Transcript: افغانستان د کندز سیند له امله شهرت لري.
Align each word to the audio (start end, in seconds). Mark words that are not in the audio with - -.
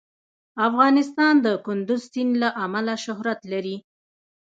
افغانستان 0.67 1.33
د 1.45 1.47
کندز 1.65 2.01
سیند 2.11 2.33
له 2.41 2.49
امله 2.65 2.93
شهرت 3.05 3.39
لري. 3.51 3.77